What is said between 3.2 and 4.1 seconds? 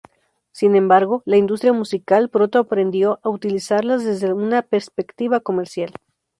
a utilizarlas